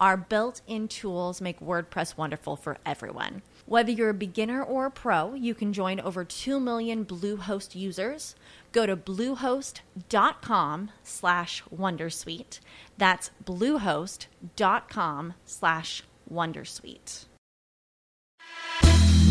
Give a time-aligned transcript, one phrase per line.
[0.00, 3.42] Our built in tools make WordPress wonderful for everyone.
[3.66, 8.34] Whether you're a beginner or a pro, you can join over 2 million Bluehost users.
[8.72, 12.60] Go to bluehost.com slash wondersuite.
[12.96, 17.26] That's bluehost.com slash wondersuite.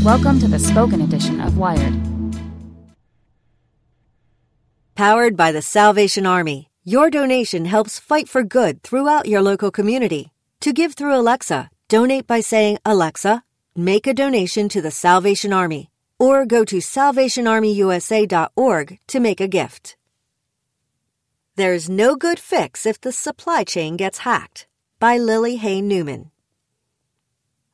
[0.04, 1.96] Welcome to the spoken edition of Wired.
[4.94, 10.32] Powered by the Salvation Army, your donation helps fight for good throughout your local community.
[10.64, 13.44] To give through Alexa, donate by saying, Alexa,
[13.78, 19.96] make a donation to the Salvation Army, or go to salvationarmyusa.org to make a gift.
[21.56, 24.68] There's no good fix if the supply chain gets hacked.
[25.00, 26.30] By Lily Hay Newman.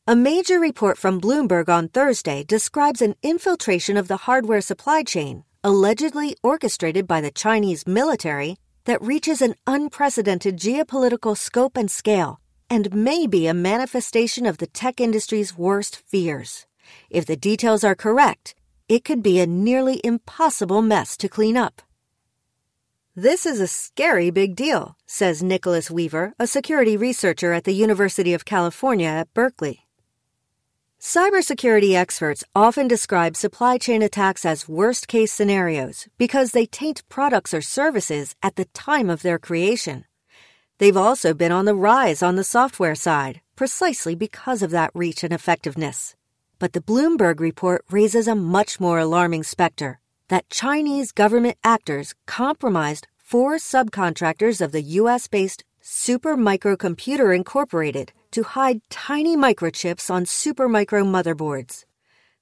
[0.06, 5.44] A major report from Bloomberg on Thursday describes an infiltration of the hardware supply chain,
[5.64, 12.40] allegedly orchestrated by the Chinese military, that reaches an unprecedented geopolitical scope and scale
[12.70, 16.66] and may be a manifestation of the tech industry's worst fears.
[17.10, 18.56] If the details are correct,
[18.88, 21.82] it could be a nearly impossible mess to clean up.
[23.16, 28.34] This is a scary big deal, says Nicholas Weaver, a security researcher at the University
[28.34, 29.86] of California at Berkeley.
[31.00, 37.54] Cybersecurity experts often describe supply chain attacks as worst case scenarios because they taint products
[37.54, 40.06] or services at the time of their creation.
[40.78, 45.24] They've also been on the rise on the software side, precisely because of that reach
[45.24, 46.16] and effectiveness.
[46.60, 53.08] But the Bloomberg report raises a much more alarming specter that Chinese government actors compromised
[53.18, 61.06] four subcontractors of the US based Supermicro Computer Incorporated to hide tiny microchips on Supermicro
[61.06, 61.86] motherboards.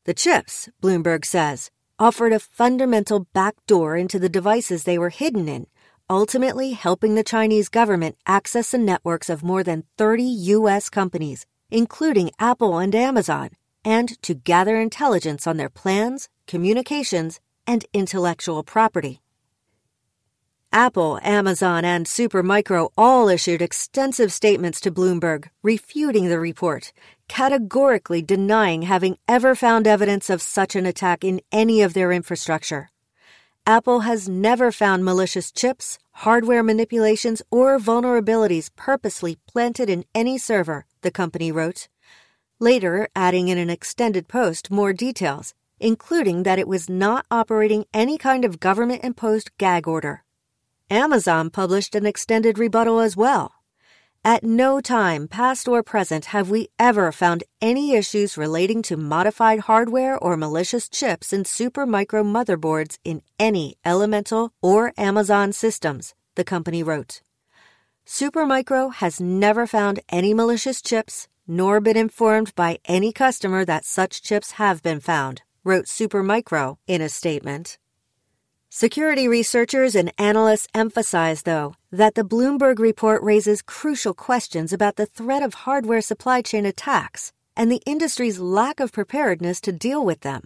[0.05, 5.67] The chips, Bloomberg says, offered a fundamental backdoor into the devices they were hidden in
[6.13, 10.88] ultimately helping the Chinese government access the networks of more than 30 U.S.
[10.88, 13.50] companies, including Apple and Amazon,
[13.84, 19.22] and to gather intelligence on their plans, communications, and intellectual property.
[20.72, 26.94] Apple, Amazon, and Supermicro all issued extensive statements to Bloomberg refuting the report,
[27.28, 32.90] categorically denying having ever found evidence of such an attack in any of their infrastructure.
[33.66, 40.85] Apple has never found malicious chips, hardware manipulations, or vulnerabilities purposely planted in any server,
[41.01, 41.88] the company wrote.
[42.59, 48.18] Later, adding in an extended post more details, including that it was not operating any
[48.18, 50.25] kind of government imposed gag order.
[50.90, 53.53] Amazon published an extended rebuttal as well.
[54.25, 59.59] At no time, past or present, have we ever found any issues relating to modified
[59.67, 66.81] hardware or malicious chips in Supermicro motherboards in any Elemental or Amazon systems, the company
[66.81, 67.22] wrote.
[68.08, 74.23] Supermicro has never found any malicious chips, nor been informed by any customer that such
[74.23, 77.78] chips have been found, wrote Supermicro in a statement.
[78.75, 85.05] Security researchers and analysts emphasize, though, that the Bloomberg report raises crucial questions about the
[85.05, 90.22] threat of hardware supply chain attacks and the industry's lack of preparedness to deal with
[90.22, 90.41] them.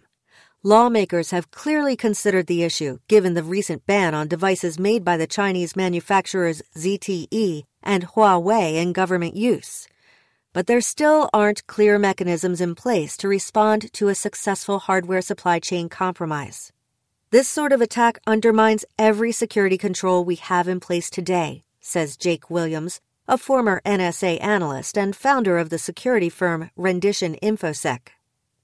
[0.61, 5.25] Lawmakers have clearly considered the issue given the recent ban on devices made by the
[5.25, 9.87] Chinese manufacturers ZTE and Huawei in government use.
[10.51, 15.59] but there still aren't clear mechanisms in place to respond to a successful hardware supply
[15.59, 16.73] chain compromise.
[17.37, 22.49] This sort of attack undermines every security control we have in place today, says Jake
[22.49, 28.07] Williams, a former NSA analyst and founder of the security firm Rendition InfoSec.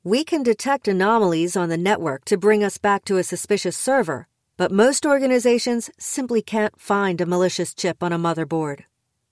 [0.03, 4.27] We can detect anomalies on the network to bring us back to a suspicious server,
[4.57, 8.85] but most organizations simply can't find a malicious chip on a motherboard.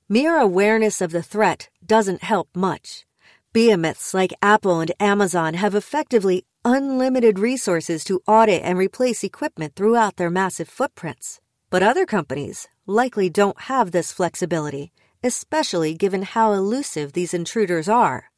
[0.08, 3.08] Mere awareness of the threat doesn't help much.
[3.54, 10.18] Behemoths like Apple and Amazon have effectively unlimited resources to audit and replace equipment throughout
[10.18, 11.40] their massive footprints.
[11.70, 14.92] But other companies likely don't have this flexibility,
[15.24, 18.32] especially given how elusive these intruders are.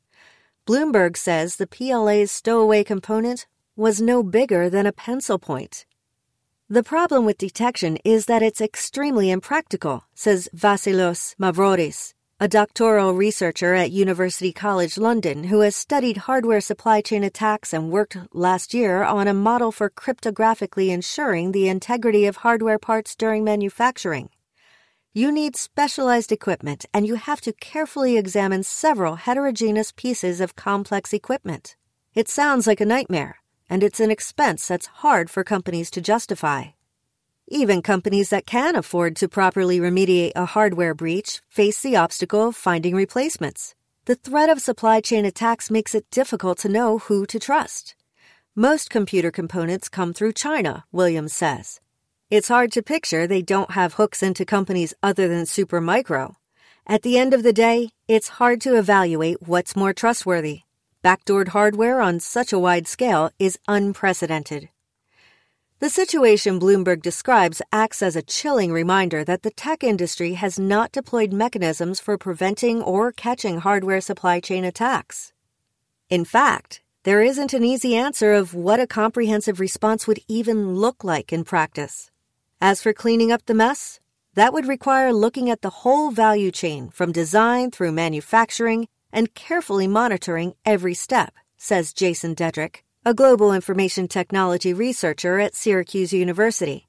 [0.66, 5.86] Bloomberg says the PLA's stowaway component was no bigger than a pencil point.
[6.70, 13.74] The problem with detection is that it's extremely impractical, says Vasilios Mavroudis, a doctoral researcher
[13.74, 19.02] at University College London who has studied hardware supply chain attacks and worked last year
[19.02, 24.30] on a model for cryptographically ensuring the integrity of hardware parts during manufacturing.
[25.14, 31.14] You need specialized equipment and you have to carefully examine several heterogeneous pieces of complex
[31.14, 31.78] equipment.
[32.14, 33.38] It sounds like a nightmare,
[33.70, 36.64] and it's an expense that's hard for companies to justify.
[37.50, 42.56] Even companies that can afford to properly remediate a hardware breach face the obstacle of
[42.56, 43.76] finding replacements.
[44.06, 47.96] The threat of supply chain attacks makes it difficult to know who to trust.
[48.56, 51.82] Most computer components come through China, Williams says.
[52.30, 56.36] It's hard to picture they don't have hooks into companies other than Supermicro.
[56.88, 60.62] At the end of the day, it's hard to evaluate what's more trustworthy.
[61.04, 64.70] Backdoored hardware on such a wide scale is unprecedented.
[65.84, 70.94] The situation Bloomberg describes acts as a chilling reminder that the tech industry has not
[70.94, 75.34] deployed mechanisms for preventing or catching hardware supply chain attacks.
[76.10, 81.04] In fact, there isn't an easy answer of what a comprehensive response would even look
[81.04, 82.10] like in practice.
[82.62, 84.00] As for cleaning up the mess,
[84.36, 89.88] that would require looking at the whole value chain from design through manufacturing and carefully
[89.88, 96.88] monitoring every step, says Jason Dedrick, a global information technology researcher at Syracuse University.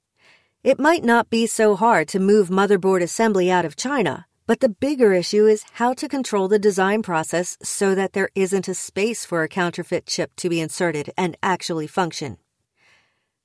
[0.62, 4.68] It might not be so hard to move motherboard assembly out of China, but the
[4.68, 9.24] bigger issue is how to control the design process so that there isn't a space
[9.24, 12.36] for a counterfeit chip to be inserted and actually function.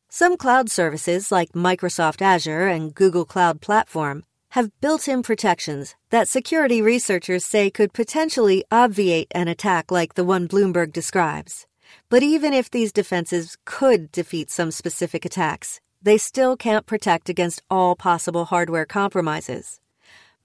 [0.09, 6.29] Some cloud services like Microsoft Azure and Google Cloud Platform have built in protections that
[6.29, 11.65] security researchers say could potentially obviate an attack like the one Bloomberg describes.
[12.09, 17.61] But even if these defenses could defeat some specific attacks, they still can't protect against
[17.69, 19.79] all possible hardware compromises.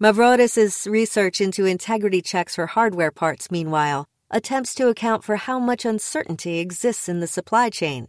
[0.01, 5.85] Mavroudis' research into integrity checks for hardware parts, meanwhile, attempts to account for how much
[5.85, 8.09] uncertainty exists in the supply chain.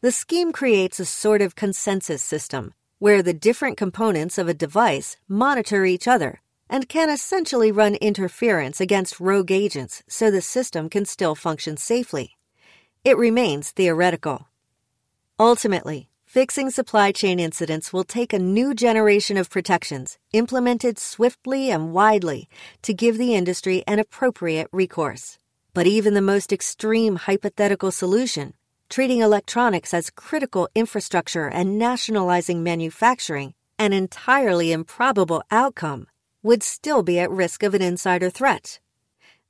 [0.00, 5.16] The scheme creates a sort of consensus system where the different components of a device
[5.28, 11.04] monitor each other and can essentially run interference against rogue agents so the system can
[11.04, 12.36] still function safely
[13.02, 14.46] it remains theoretical.
[15.38, 21.94] Ultimately, fixing supply chain incidents will take a new generation of protections implemented swiftly and
[21.94, 22.48] widely
[22.82, 25.38] to give the industry an appropriate recourse.
[25.72, 28.52] But even the most extreme hypothetical solution,
[28.90, 36.06] treating electronics as critical infrastructure and nationalizing manufacturing, an entirely improbable outcome,
[36.42, 38.78] would still be at risk of an insider threat.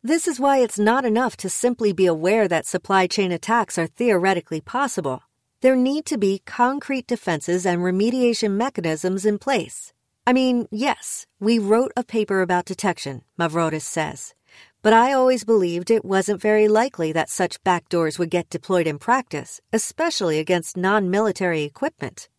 [0.02, 3.86] This is why it's not enough to simply be aware that supply chain attacks are
[3.86, 5.20] theoretically possible.
[5.60, 9.92] There need to be concrete defenses and remediation mechanisms in place.
[10.26, 14.32] I mean, yes, we wrote a paper about detection, Mavroudis says.
[14.80, 18.98] But I always believed it wasn't very likely that such backdoors would get deployed in
[18.98, 22.30] practice, especially against non military equipment.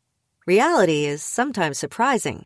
[0.48, 2.46] Reality is sometimes surprising.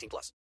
[0.01, 0.33] 18 plus.